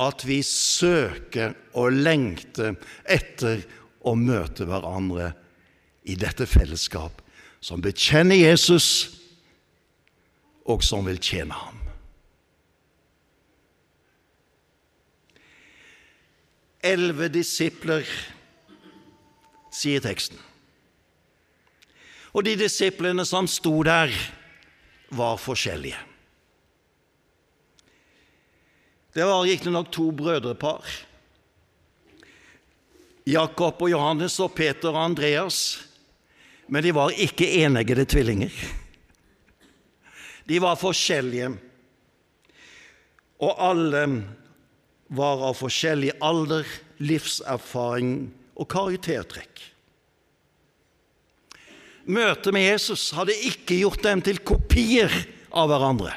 at 0.00 0.22
vi 0.24 0.38
søker 0.46 1.52
og 1.76 1.92
lengter 1.92 2.78
etter 3.04 3.64
å 4.06 4.14
møte 4.16 4.64
hverandre 4.68 5.32
i 6.08 6.16
dette 6.16 6.46
fellesskap 6.48 7.20
som 7.60 7.82
bekjenner 7.84 8.38
Jesus, 8.38 8.88
og 10.68 10.84
som 10.84 11.06
vil 11.08 11.18
tjene 11.20 11.56
ham. 11.56 11.76
Elleve 16.84 17.30
disipler 17.32 18.06
sier 19.74 20.04
teksten. 20.04 20.38
Og 22.36 22.44
de 22.46 22.54
disiplene 22.60 23.24
som 23.26 23.48
sto 23.50 23.74
der, 23.82 24.12
var 25.08 25.40
forskjellige. 25.40 25.96
Det 29.18 29.24
var 29.24 29.42
riktignok 29.42 29.90
to 29.90 30.10
brødrepar. 30.14 30.84
Jakob 33.26 33.80
og 33.82 33.90
Johannes 33.90 34.36
og 34.38 34.52
Peter 34.54 34.92
og 34.92 35.00
Andreas. 35.08 35.56
Men 36.70 36.84
de 36.86 36.92
var 36.94 37.10
ikke 37.10 37.48
eneggede 37.64 38.04
tvillinger. 38.06 38.54
De 40.46 40.60
var 40.62 40.78
forskjellige, 40.78 41.48
og 43.42 43.58
alle 43.58 44.04
var 45.10 45.42
av 45.50 45.58
forskjellig 45.64 46.14
alder, 46.22 46.70
livserfaring 47.02 48.14
og 48.54 48.70
karaktertrekk. 48.70 49.66
Møtet 52.06 52.54
med 52.54 52.68
Jesus 52.68 53.10
hadde 53.18 53.34
ikke 53.50 53.82
gjort 53.82 54.06
dem 54.06 54.22
til 54.30 54.38
kopier 54.46 55.10
av 55.50 55.74
hverandre. 55.74 56.14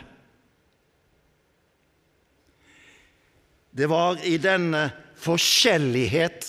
Det 3.72 3.88
var 3.88 4.20
i 4.26 4.36
denne 4.42 4.90
forskjellighet 5.22 6.48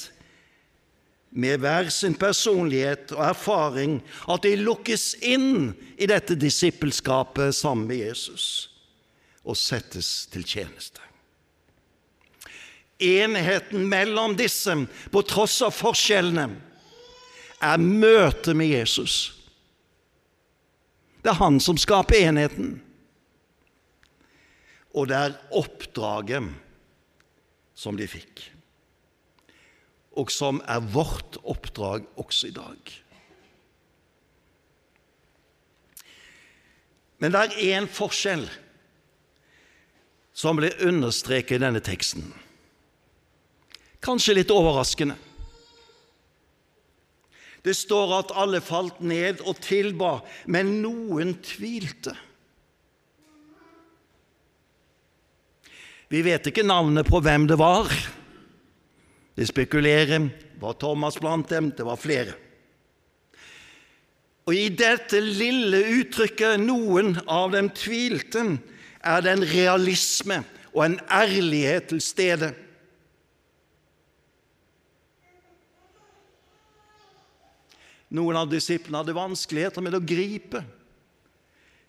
med 1.32 1.62
hver 1.62 1.88
sin 1.88 2.14
personlighet 2.18 3.14
og 3.14 3.22
erfaring 3.30 4.00
at 4.28 4.44
de 4.44 4.56
lukkes 4.60 5.14
inn 5.24 5.72
i 5.96 6.08
dette 6.10 6.36
disippelskapet 6.36 7.54
sammen 7.56 7.88
med 7.88 8.02
Jesus 8.02 8.46
og 9.42 9.56
settes 9.58 10.26
til 10.30 10.44
tjeneste. 10.46 11.00
Enheten 13.02 13.88
mellom 13.90 14.36
disse, 14.38 14.76
på 15.10 15.22
tross 15.26 15.56
av 15.66 15.72
forskjellene, 15.74 16.44
er 17.62 17.82
møtet 17.82 18.54
med 18.58 18.70
Jesus. 18.70 19.16
Det 21.22 21.32
er 21.32 21.40
han 21.40 21.58
som 21.62 21.78
skaper 21.78 22.20
enheten. 22.28 22.76
Og 24.94 25.08
det 25.10 25.18
er 25.18 25.36
oppdraget 25.58 26.52
som 27.82 27.98
de 27.98 28.06
fikk, 28.06 28.44
og 30.14 30.30
som 30.30 30.60
er 30.70 30.84
vårt 30.92 31.40
oppdrag 31.42 32.06
også 32.20 32.52
i 32.52 32.54
dag. 32.54 32.92
Men 37.22 37.34
det 37.34 37.40
er 37.42 37.58
én 37.78 37.86
forskjell 37.90 38.44
som 40.34 40.58
blir 40.58 40.78
understreket 40.82 41.58
i 41.58 41.62
denne 41.62 41.82
teksten. 41.84 42.24
Kanskje 44.02 44.34
litt 44.40 44.50
overraskende. 44.50 45.14
Det 47.62 47.76
står 47.78 48.16
at 48.16 48.34
alle 48.34 48.58
falt 48.64 48.98
ned 49.06 49.44
og 49.46 49.60
tilba, 49.62 50.16
men 50.50 50.80
noen 50.82 51.36
tvilte. 51.46 52.16
Vi 56.12 56.20
vet 56.20 56.44
ikke 56.50 56.64
navnet 56.66 57.08
på 57.08 57.22
hvem 57.24 57.46
det 57.48 57.56
var. 57.56 57.88
De 59.32 59.46
spekulerer. 59.48 60.26
Var 60.60 60.74
Thomas 60.76 61.16
blant 61.16 61.48
dem? 61.48 61.70
Det 61.72 61.86
var 61.88 61.96
flere. 61.96 62.34
Og 64.44 64.52
i 64.58 64.66
dette 64.74 65.22
lille 65.22 65.80
uttrykket 66.02 66.60
'noen 66.60 67.14
av 67.30 67.54
dem 67.54 67.70
tvilte' 67.70 68.58
er 69.00 69.20
det 69.22 69.32
en 69.32 69.46
realisme 69.46 70.42
og 70.74 70.84
en 70.84 70.98
ærlighet 71.08 71.88
til 71.88 72.00
stede. 72.00 72.52
Noen 78.10 78.36
av 78.36 78.50
disiplene 78.50 79.00
hadde 79.00 79.16
vanskeligheter 79.16 79.80
med 79.80 79.94
å 79.96 80.04
gripe 80.04 80.64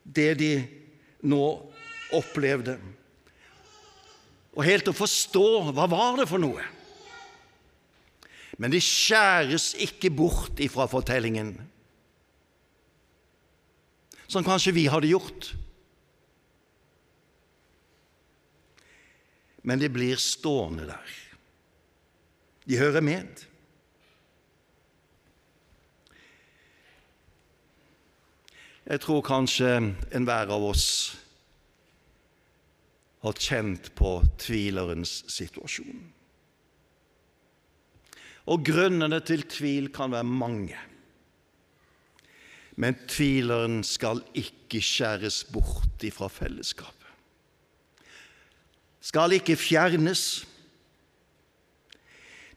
det 0.03 0.33
de 0.39 0.53
nå 1.23 1.45
opplevde, 2.15 2.77
og 4.53 4.65
helt 4.67 4.89
å 4.89 4.95
forstå 4.95 5.47
hva 5.73 5.87
var 5.89 6.19
det 6.21 6.27
for 6.29 6.41
noe. 6.41 6.63
Men 8.61 8.73
de 8.73 8.81
skjæres 8.83 9.71
ikke 9.81 10.11
bort 10.13 10.61
ifra 10.61 10.85
fortellingen, 10.89 11.55
som 14.29 14.45
kanskje 14.45 14.75
vi 14.77 14.85
hadde 14.89 15.09
gjort. 15.09 15.49
Men 19.63 19.81
de 19.81 19.89
blir 19.89 20.21
stående 20.21 20.85
der. 20.89 21.17
De 22.67 22.77
hører 22.79 23.03
med. 23.03 23.43
Jeg 28.83 28.99
tror 28.99 29.23
kanskje 29.23 29.69
enhver 30.11 30.51
av 30.51 30.65
oss 30.73 30.87
har 33.23 33.39
kjent 33.39 33.89
på 33.95 34.17
tvilerens 34.41 35.21
situasjon. 35.31 36.01
Og 38.51 38.65
grunnene 38.67 39.21
til 39.23 39.45
tvil 39.47 39.87
kan 39.95 40.11
være 40.11 40.27
mange. 40.27 40.79
Men 42.75 42.97
tvileren 43.07 43.79
skal 43.87 44.19
ikke 44.35 44.81
skjæres 44.83 45.43
bort 45.53 46.03
ifra 46.03 46.27
fellesskapet. 46.27 46.99
Skal 49.03 49.37
ikke 49.37 49.55
fjernes. 49.59 50.43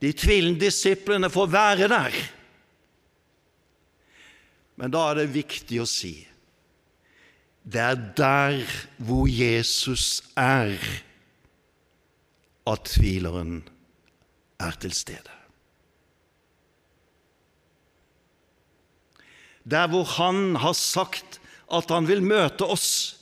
De 0.02 0.10
tvilende 0.12 0.66
disiplene 0.66 1.30
får 1.30 1.52
være 1.52 1.88
der 1.92 2.18
men 4.76 4.92
da 4.92 5.08
er 5.10 5.22
det 5.22 5.32
viktig 5.34 5.80
å 5.80 5.88
si 5.88 6.14
det 7.66 7.80
er 7.82 7.96
der 8.16 8.62
hvor 9.02 9.26
Jesus 9.26 10.22
er, 10.38 10.78
at 12.66 12.84
tvileren 12.86 13.64
er 14.58 14.70
til 14.70 14.92
stede. 14.94 15.34
Der 19.70 19.88
hvor 19.90 20.04
Han 20.04 20.56
har 20.56 20.72
sagt 20.72 21.40
at 21.72 21.90
Han 21.90 22.06
vil 22.08 22.22
møte 22.22 22.62
oss, 22.62 23.18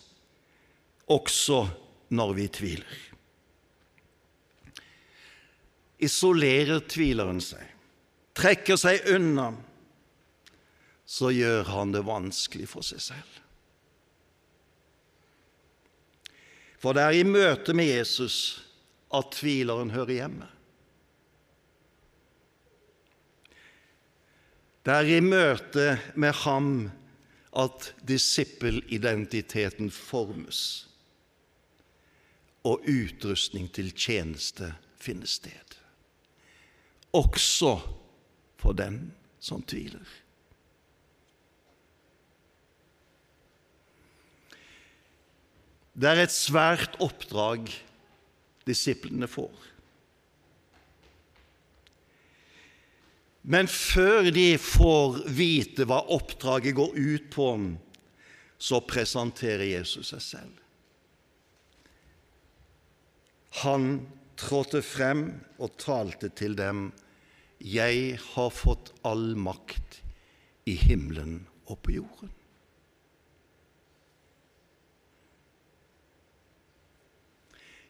også 1.09 1.69
når 2.09 2.33
vi 2.33 2.49
tviler. 2.49 3.01
Isolerer 5.99 6.85
tvileren 6.89 7.41
seg, 7.41 7.65
trekker 8.37 8.77
seg 8.77 9.09
unna, 9.15 9.55
så 11.09 11.31
gjør 11.33 11.65
han 11.71 11.95
det 11.95 12.05
vanskelig 12.05 12.69
for 12.69 12.85
seg 12.85 13.01
selv. 13.01 13.41
For 16.85 16.93
det 16.93 17.01
er 17.01 17.17
i 17.17 17.25
møte 17.25 17.73
med 17.73 17.89
Jesus 17.89 18.37
at 19.17 19.31
tvileren 19.33 19.95
hører 19.95 20.19
hjemme. 20.19 20.49
Det 24.85 24.93
er 24.93 25.09
i 25.09 25.23
møte 25.25 25.87
med 26.21 26.37
ham 26.43 26.69
at 27.57 27.87
disippelidentiteten 28.05 29.89
formes 29.89 30.59
og 32.69 32.85
utrustning 32.85 33.71
til 33.73 33.89
tjeneste 33.97 34.75
finner 35.01 35.29
sted, 35.29 35.79
også 37.17 37.79
for 38.61 38.77
den 38.77 39.07
som 39.41 39.65
tviler. 39.65 40.05
Det 45.95 46.11
er 46.11 46.25
et 46.25 46.35
svært 46.35 46.97
oppdrag 47.03 47.71
disiplene 48.67 49.29
får. 49.31 49.55
Men 53.45 53.69
før 53.69 54.31
de 54.33 54.55
får 54.59 55.21
vite 55.37 55.85
hva 55.87 56.01
oppdraget 56.17 56.75
går 56.79 56.95
ut 56.97 57.27
på, 57.31 57.49
så 58.57 58.81
presenterer 58.89 59.67
Jesus 59.69 60.15
seg 60.15 60.23
selv. 60.25 60.61
Han 63.63 64.07
trådte 64.41 64.81
frem 64.83 65.27
og 65.63 65.77
talte 65.79 66.33
til 66.35 66.57
dem. 66.59 66.89
Jeg 67.61 68.17
har 68.33 68.51
fått 68.51 68.91
all 69.07 69.35
makt 69.39 70.01
i 70.67 70.75
himmelen 70.81 71.45
og 71.69 71.79
på 71.85 71.95
jorden. 72.01 72.33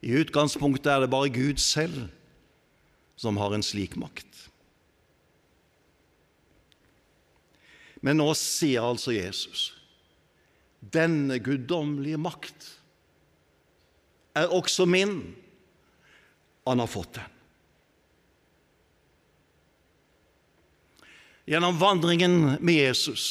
I 0.05 0.13
utgangspunktet 0.21 0.91
er 0.93 1.05
det 1.05 1.13
bare 1.13 1.33
Gud 1.33 1.63
selv 1.63 2.11
som 3.17 3.39
har 3.41 3.55
en 3.55 3.65
slik 3.65 3.97
makt. 3.97 4.29
Men 8.05 8.21
nå 8.21 8.29
sier 8.37 8.85
altså 8.85 9.15
Jesus 9.17 9.71
denne 10.93 11.39
guddommelige 11.41 12.19
makt 12.21 12.67
er 14.37 14.53
også 14.53 14.85
min. 14.85 15.15
Han 16.69 16.83
har 16.83 16.91
fått 16.91 17.15
den. 17.17 17.31
Gjennom 21.49 21.77
vandringen 21.81 22.37
med 22.65 22.77
Jesus 22.77 23.25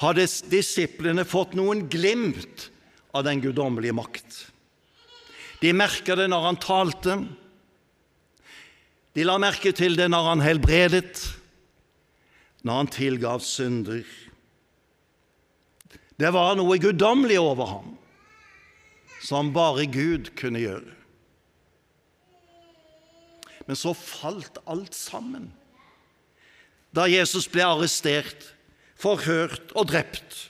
hadde 0.00 0.24
disiplene 0.52 1.26
fått 1.28 1.56
noen 1.58 1.86
glimt 1.92 2.68
av 3.12 3.26
den 3.26 3.42
guddommelige 3.44 3.96
makt. 3.96 4.38
De 5.62 5.72
merka 5.74 6.14
det 6.18 6.28
når 6.30 6.44
han 6.46 6.60
talte. 6.62 7.18
De 9.16 9.24
la 9.26 9.38
merke 9.42 9.72
til 9.74 9.98
det 9.98 10.06
når 10.12 10.28
han 10.30 10.44
helbredet, 10.44 11.16
når 12.62 12.82
han 12.82 12.90
tilgav 12.94 13.42
synder. 13.42 14.06
Det 16.18 16.30
var 16.34 16.58
noe 16.58 16.78
guddommelig 16.82 17.38
over 17.40 17.72
ham, 17.72 17.90
som 19.22 19.52
bare 19.54 19.86
Gud 19.90 20.32
kunne 20.38 20.62
gjøre. 20.62 20.94
Men 23.68 23.76
så 23.76 23.92
falt 23.92 24.60
alt 24.66 24.94
sammen 24.96 25.50
da 26.94 27.04
Jesus 27.10 27.44
ble 27.52 27.66
arrestert, 27.66 28.46
forhørt 28.98 29.74
og 29.76 29.90
drept. 29.90 30.48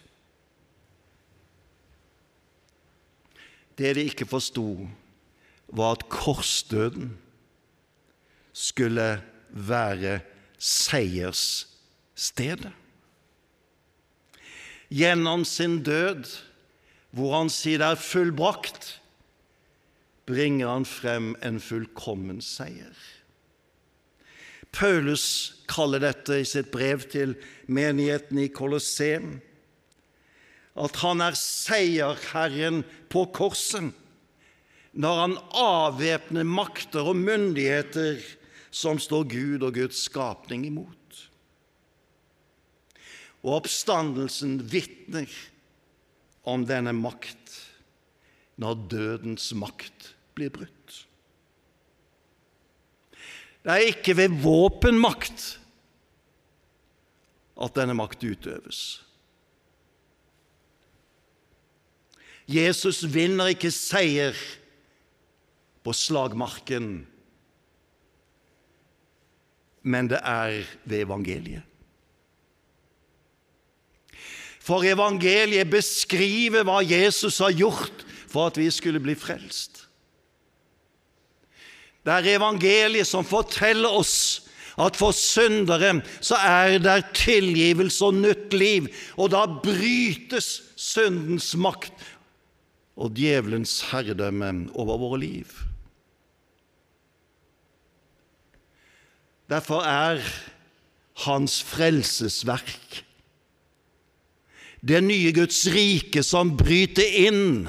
Det 3.79 3.95
de 3.95 4.09
ikke 4.11 4.27
forsto, 4.27 4.89
var 5.69 5.93
at 5.95 6.09
korsdøden 6.11 7.13
skulle 8.53 9.23
være 9.51 10.21
seiersstedet. 10.59 12.73
Gjennom 14.89 15.45
sin 15.45 15.83
død, 15.85 16.25
hvor 17.13 17.37
han 17.37 17.51
sier 17.53 17.79
det 17.79 17.87
er 17.93 18.01
fullbrakt, 18.01 19.01
bringer 20.29 20.69
han 20.73 20.85
frem 20.89 21.37
en 21.45 21.61
fullkommen 21.61 22.41
seier. 22.45 22.97
Paulus 24.73 25.55
kaller 25.69 26.01
dette 26.03 26.41
i 26.41 26.49
sitt 26.49 26.71
brev 26.73 27.05
til 27.13 27.37
menigheten 27.67 28.39
i 28.43 28.49
Colosseum 28.53 29.39
at 30.79 31.01
han 31.03 31.23
er 31.25 31.37
seierherren 31.39 32.85
på 33.11 33.25
korset 33.35 33.91
når 34.99 35.21
han 35.23 35.37
avvæpner 35.55 36.47
makter 36.49 37.11
og 37.11 37.19
myndigheter 37.19 38.23
som 38.75 38.99
står 39.03 39.29
Gud 39.31 39.67
og 39.67 39.77
Guds 39.77 40.01
skapning 40.09 40.65
imot. 40.67 40.95
Og 43.45 43.61
oppstandelsen 43.61 44.59
vitner 44.71 45.31
om 46.49 46.65
denne 46.67 46.95
makt 46.97 47.55
når 48.59 48.83
dødens 48.91 49.53
makt 49.55 50.13
blir 50.35 50.51
brutt. 50.55 51.05
Det 53.63 53.75
er 53.75 53.91
ikke 53.93 54.17
ved 54.19 54.39
våpenmakt 54.43 55.47
at 57.59 57.75
denne 57.77 57.95
makt 57.99 58.25
utøves. 58.25 59.08
Jesus 62.49 63.03
vinner 63.05 63.53
ikke 63.53 63.71
seier 63.75 64.37
på 65.85 65.93
slagmarken, 65.93 67.03
men 69.85 70.09
det 70.09 70.21
er 70.25 70.63
ved 70.89 71.05
evangeliet. 71.05 71.65
For 74.65 74.85
evangeliet 74.85 75.69
beskriver 75.73 76.65
hva 76.69 76.83
Jesus 76.85 77.39
har 77.41 77.55
gjort 77.57 78.05
for 78.29 78.51
at 78.51 78.59
vi 78.61 78.69
skulle 78.73 79.01
bli 79.01 79.15
frelst. 79.17 79.87
Det 82.05 82.13
er 82.13 82.37
evangeliet 82.37 83.09
som 83.09 83.25
forteller 83.25 83.93
oss 83.93 84.45
at 84.79 84.97
for 84.97 85.13
syndere 85.17 85.99
så 86.21 86.37
er 86.39 86.77
det 86.81 87.01
tilgivelse 87.17 88.05
og 88.09 88.21
nytt 88.21 88.55
liv, 88.55 88.87
og 89.17 89.33
da 89.35 89.43
brytes 89.49 90.51
syndens 90.79 91.55
makt 91.59 91.93
og 92.99 93.15
djevelens 93.15 93.81
herredømme 93.93 94.69
over 94.75 94.99
våre 94.99 95.21
liv. 95.23 95.53
Derfor 99.49 99.87
er 99.87 100.21
hans 101.25 101.63
frelsesverk 101.65 103.05
det 104.81 105.01
nye 105.03 105.33
Guds 105.35 105.65
rike 105.75 106.23
som 106.23 106.53
bryter 106.59 107.17
inn 107.27 107.67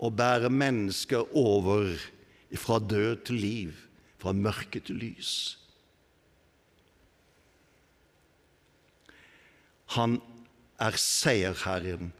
og 0.00 0.16
bærer 0.16 0.52
mennesker 0.52 1.28
over 1.36 1.94
fra 2.60 2.80
død 2.82 3.24
til 3.28 3.40
liv, 3.40 3.72
fra 4.20 4.32
mørke 4.36 4.80
til 4.84 4.98
lys. 5.00 5.32
Han 9.96 10.18
er 10.80 10.96
seierherren 11.00 12.12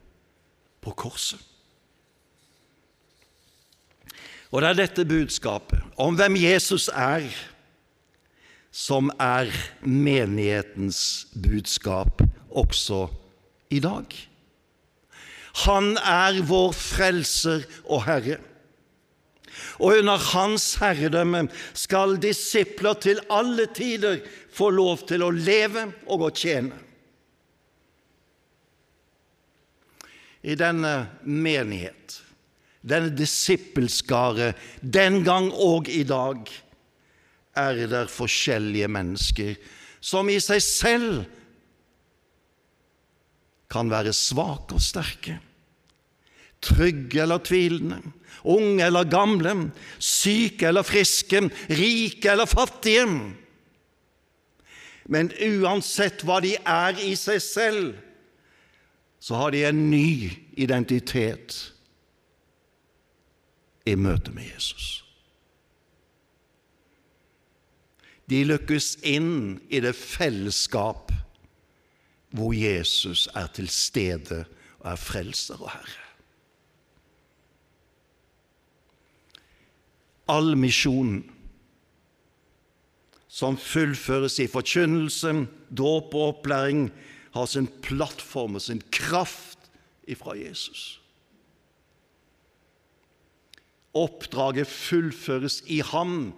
på 0.81 0.93
korset. 0.97 1.39
Og 4.51 4.59
det 4.61 4.69
er 4.69 4.79
dette 4.81 5.07
budskapet 5.07 5.79
om 6.01 6.17
hvem 6.19 6.35
Jesus 6.41 6.89
er, 6.91 7.29
som 8.71 9.11
er 9.19 9.51
menighetens 9.83 11.27
budskap 11.35 12.21
også 12.49 13.05
i 13.71 13.79
dag. 13.83 14.05
Han 15.67 15.97
er 15.97 16.41
vår 16.47 16.71
frelser 16.75 17.65
og 17.83 18.05
Herre. 18.07 18.39
Og 19.79 19.99
under 19.99 20.19
Hans 20.31 20.75
herredømme 20.79 21.45
skal 21.75 22.15
disipler 22.23 22.95
til 23.03 23.19
alle 23.31 23.67
tider 23.75 24.21
få 24.53 24.69
lov 24.71 25.03
til 25.07 25.23
å 25.25 25.31
leve 25.35 25.89
og 26.07 26.27
å 26.27 26.31
tjene. 26.35 26.75
I 30.41 30.57
denne 30.57 30.95
menighet 31.23 32.21
denne 32.81 33.13
disippelskare, 33.13 34.53
den 34.81 35.21
gang 35.25 35.51
og 35.53 35.89
i 35.89 36.03
dag, 36.07 36.41
er 37.51 37.83
det 37.91 38.05
forskjellige 38.09 38.87
mennesker 38.87 39.57
som 40.01 40.29
i 40.31 40.39
seg 40.41 40.61
selv 40.63 41.17
kan 43.71 43.91
være 43.91 44.13
svake 44.15 44.75
og 44.77 44.83
sterke, 44.83 45.37
trygge 46.63 47.21
eller 47.23 47.43
tvilende, 47.43 47.99
unge 48.41 48.85
eller 48.87 49.09
gamle, 49.11 49.53
syke 49.99 50.69
eller 50.71 50.87
friske, 50.87 51.43
rike 51.69 52.31
eller 52.31 52.49
fattige. 52.49 53.05
Men 55.11 55.31
uansett 55.35 56.23
hva 56.25 56.39
de 56.43 56.55
er 56.55 57.03
i 57.03 57.13
seg 57.19 57.43
selv, 57.43 57.93
så 59.21 59.37
har 59.37 59.51
de 59.53 59.61
en 59.67 59.83
ny 59.91 60.31
identitet 60.57 61.73
i 63.85 63.93
møte 63.95 64.33
med 64.33 64.49
Jesus. 64.49 65.03
De 68.25 68.39
lykkes 68.47 68.95
inn 69.05 69.59
i 69.69 69.81
det 69.83 69.93
fellesskap 69.97 71.11
hvor 72.31 72.55
Jesus 72.55 73.27
er 73.35 73.51
til 73.53 73.67
stede 73.69 74.45
og 74.79 74.93
er 74.93 75.01
frelser 75.03 75.61
og 75.61 75.69
herre. 75.75 76.07
All 80.31 80.55
misjon 80.57 81.19
som 83.31 83.57
fullføres 83.59 84.39
i 84.43 84.47
forkynnelse, 84.51 85.33
dåp 85.69 86.15
og 86.15 86.27
opplæring, 86.31 86.87
har 87.31 87.47
sin 87.47 87.67
plattform 87.83 88.57
og 88.59 88.63
sin 88.63 88.81
kraft 88.93 89.69
ifra 90.09 90.35
Jesus. 90.35 90.99
Oppdraget 93.97 94.67
fullføres 94.71 95.61
i 95.67 95.81
ham, 95.83 96.31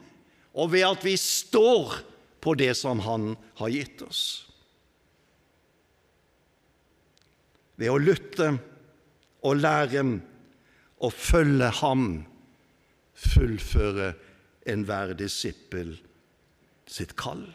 og 0.53 0.71
ved 0.73 0.85
at 0.87 1.05
vi 1.05 1.15
står 1.17 1.99
på 2.43 2.53
det 2.59 2.73
som 2.77 2.99
Han 3.05 3.33
har 3.57 3.71
gitt 3.73 4.01
oss. 4.05 4.23
Ved 7.79 7.89
å 7.89 8.01
lytte 8.01 8.51
og 9.43 9.61
lære 9.61 10.03
og 11.01 11.13
følge 11.13 11.69
Ham 11.81 12.05
fullføre 13.13 14.13
enhver 14.69 15.13
disippel 15.17 15.95
sitt 16.89 17.15
kall. 17.19 17.45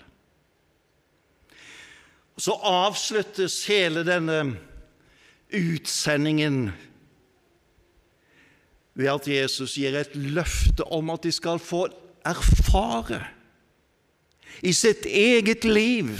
Så 2.38 2.54
avsluttes 2.62 3.64
hele 3.66 4.04
denne 4.06 4.38
utsendingen 5.54 6.68
ved 8.98 9.10
at 9.10 9.28
Jesus 9.30 9.76
gir 9.78 9.96
et 9.98 10.14
løfte 10.14 10.86
om 10.94 11.10
at 11.14 11.26
de 11.26 11.32
skal 11.34 11.60
få 11.62 11.86
erfare 12.26 13.22
i 14.62 14.72
sitt 14.74 15.06
eget 15.06 15.66
liv 15.66 16.10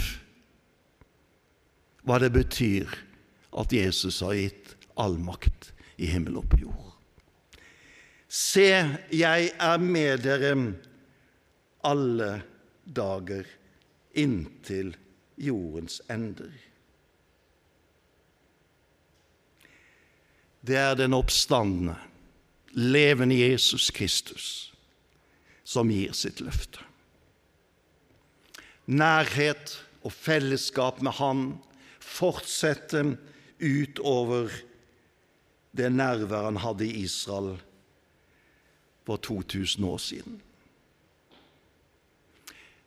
hva 2.07 2.19
det 2.23 2.31
betyr 2.33 2.91
at 3.59 3.73
Jesus 3.75 4.21
har 4.23 4.37
gitt 4.37 4.75
all 4.99 5.17
makt 5.21 5.71
i 5.99 6.07
himmel 6.09 6.39
og 6.39 6.47
på 6.51 6.61
jord. 6.63 6.85
Se, 8.29 8.69
jeg 9.11 9.51
er 9.59 9.83
med 9.83 10.23
dere 10.23 10.53
alle 11.85 12.31
dager 12.85 13.47
inntil 14.19 14.93
jordens 15.39 16.01
ender. 16.11 16.51
Det 20.61 20.75
er 20.75 20.97
den 20.99 21.15
oppstandende, 21.15 21.95
levende 22.75 23.37
Jesus 23.39 23.89
Kristus 23.95 24.69
som 25.63 25.91
gir 25.93 26.13
sitt 26.17 26.41
løfte. 26.41 26.83
Nærhet 28.89 29.75
og 30.03 30.13
fellesskap 30.13 31.01
med 31.05 31.13
Han 31.19 31.43
fortsetter 31.99 33.15
utover 33.61 34.49
det 35.77 35.91
nærværet 35.93 36.49
han 36.49 36.61
hadde 36.63 36.87
i 36.87 37.03
Israel 37.05 37.59
for 39.05 39.17
2000 39.17 39.85
år 39.85 39.97
siden. 39.97 40.41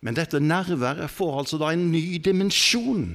Men 0.03 0.17
dette 0.17 0.41
nærværet 0.43 1.11
får 1.11 1.37
altså 1.39 1.59
da 1.61 1.71
en 1.71 1.91
ny 1.93 2.19
dimensjon 2.23 3.13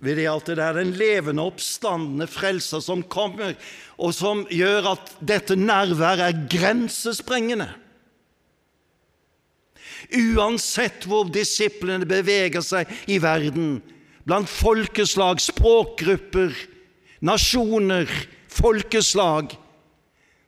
ved 0.00 0.16
det 0.16 0.28
at 0.32 0.48
det 0.48 0.62
er 0.64 0.78
den 0.78 0.94
levende, 0.96 1.44
oppstandende 1.44 2.24
frelser 2.30 2.80
som 2.80 3.02
kommer, 3.04 3.52
og 4.00 4.14
som 4.16 4.46
gjør 4.48 4.94
at 4.94 5.12
dette 5.20 5.56
nærværet 5.60 6.22
er 6.24 6.42
grensesprengende. 6.54 7.68
Uansett 10.16 11.04
hvor 11.04 11.28
disiplene 11.28 12.08
beveger 12.08 12.64
seg 12.64 12.88
i 13.12 13.18
verden, 13.20 13.82
blant 14.24 14.48
folkeslag, 14.48 15.42
språkgrupper, 15.44 16.56
nasjoner, 17.20 18.08
folkeslag, 18.48 19.52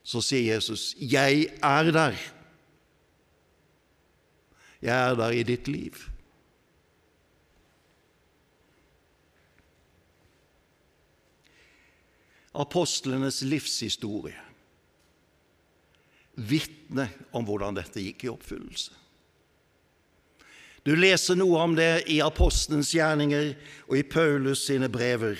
så 0.03 0.19
sier 0.19 0.55
Jesus, 0.55 0.95
'Jeg 0.97 1.47
er 1.61 1.91
der'. 1.93 2.32
Jeg 4.83 4.93
er 4.93 5.15
der 5.15 5.31
i 5.31 5.43
ditt 5.47 5.69
liv. 5.71 5.99
Apostlenes 12.53 13.41
livshistorie 13.47 14.37
vitner 16.33 17.11
om 17.33 17.45
hvordan 17.45 17.77
dette 17.77 18.01
gikk 18.01 18.25
i 18.25 18.31
oppfyllelse. 18.31 18.93
Du 20.83 20.91
leser 20.99 21.37
noe 21.39 21.61
om 21.63 21.75
det 21.77 22.03
i 22.11 22.19
apostelens 22.25 22.91
gjerninger 22.91 23.53
og 23.87 23.95
i 23.95 24.03
Paulus 24.03 24.65
sine 24.67 24.89
brever. 24.91 25.39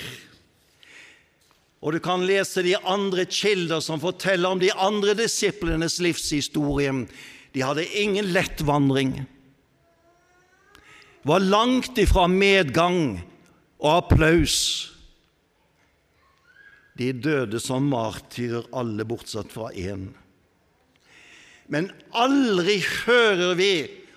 Og 1.83 1.91
du 1.91 1.99
kan 1.99 2.23
lese 2.23 2.63
de 2.63 2.77
andre 2.79 3.25
kilder 3.27 3.83
som 3.83 3.99
forteller 3.99 4.55
om 4.55 4.61
de 4.61 4.71
andre 4.71 5.17
disiplenes 5.19 5.97
livshistorie. 5.99 6.93
De 7.51 7.65
hadde 7.65 7.89
ingen 7.99 8.31
lett 8.31 8.63
vandring. 8.63 9.17
Var 11.23 11.39
langt 11.39 11.97
ifra 11.97 12.27
medgang 12.27 13.21
og 13.79 13.91
applaus. 13.97 14.89
De 16.99 17.09
døde 17.15 17.59
som 17.63 17.87
martyrer, 17.89 18.67
alle 18.75 19.05
bortsett 19.07 19.51
fra 19.53 19.71
én. 19.71 20.11
Men 21.71 21.89
aldri 22.11 22.77
hører 22.83 23.55
vi 23.57 23.73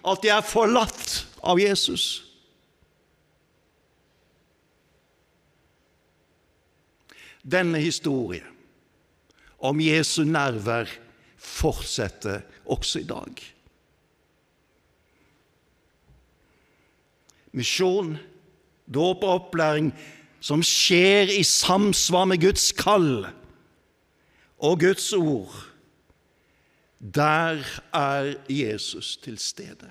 at 0.06 0.22
de 0.22 0.32
er 0.34 0.44
forlatt 0.44 1.22
av 1.46 1.62
Jesus. 1.62 2.26
Denne 7.46 7.78
historien 7.78 8.50
om 9.62 9.78
Jesu 9.80 10.24
nærvær 10.26 10.90
fortsetter 11.38 12.42
også 12.66 13.00
i 13.04 13.08
dag. 13.08 13.55
Misjon, 17.56 18.16
dåp 18.86 19.24
og 19.24 19.40
opplæring 19.40 19.90
som 20.44 20.62
skjer 20.62 21.32
i 21.32 21.42
samsvar 21.46 22.28
med 22.28 22.42
Guds 22.44 22.70
kall 22.76 23.26
og 24.56 24.80
Guds 24.80 25.08
ord, 25.16 25.54
der 27.00 27.60
er 27.92 28.34
Jesus 28.48 29.16
til 29.16 29.38
stede. 29.38 29.90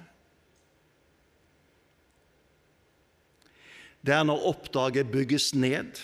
Det 4.05 4.13
er 4.13 4.23
når 4.23 4.45
oppdraget 4.45 5.11
bygges 5.11 5.55
ned, 5.55 5.97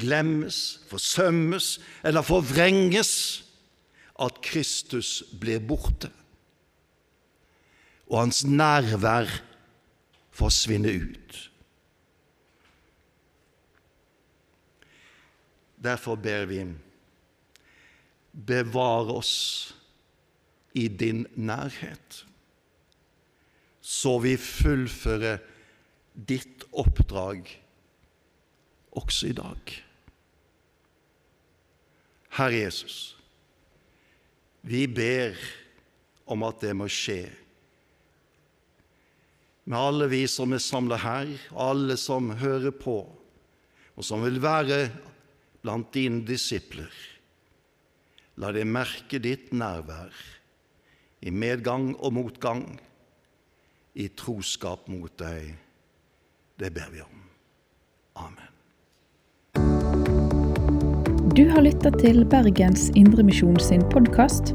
glemmes, 0.00 0.80
forsømmes 0.88 1.80
eller 2.04 2.24
forvrenges, 2.24 3.42
at 4.16 4.40
Kristus 4.40 5.20
blir 5.40 5.60
borte, 5.60 6.08
og 8.08 8.22
hans 8.22 8.46
nærvær 8.48 9.28
forsvinner 10.36 10.92
ut. 10.92 11.38
Derfor 15.76 16.16
ber 16.20 16.46
vi 16.50 16.60
bevare 18.46 19.16
oss 19.16 19.34
i 20.76 20.88
din 20.88 21.24
nærhet, 21.36 22.24
så 23.80 24.18
vi 24.20 24.36
fullfører 24.36 25.40
ditt 26.28 26.66
oppdrag 26.72 27.48
også 28.96 29.30
i 29.30 29.36
dag. 29.36 29.76
Herre 32.36 32.60
Jesus, 32.66 33.16
vi 34.60 34.84
ber 34.90 35.36
om 36.26 36.42
at 36.44 36.60
det 36.60 36.74
må 36.76 36.88
skje 36.92 37.30
med 39.66 39.78
alle 39.78 40.06
vi 40.10 40.22
som 40.30 40.54
er 40.54 40.62
samla 40.62 40.98
her, 41.02 41.30
alle 41.52 41.96
som 41.98 42.30
hører 42.38 42.74
på, 42.74 43.00
og 43.96 44.06
som 44.06 44.22
vil 44.22 44.38
være 44.42 44.86
blant 45.64 45.90
dine 45.94 46.22
disipler. 46.26 46.92
La 48.38 48.52
dem 48.54 48.70
merke 48.76 49.18
ditt 49.22 49.50
nærvær 49.56 50.12
i 51.26 51.32
medgang 51.32 51.94
og 51.96 52.14
motgang, 52.14 52.66
i 53.96 54.10
troskap 54.12 54.90
mot 54.92 55.12
deg. 55.18 55.54
Det 56.60 56.68
ber 56.72 56.92
vi 56.92 57.00
om. 57.00 57.22
Amen. 58.20 58.52
Du 61.36 61.46
har 61.50 61.64
lytta 61.64 61.90
til 61.96 62.22
Bergens 62.28 62.90
Indremisjon 62.96 63.58
sin 63.60 63.82
podkast. 63.92 64.54